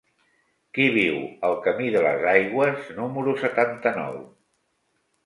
[0.77, 1.19] Qui viu
[1.49, 4.17] al camí de les Aigües número setanta-nou?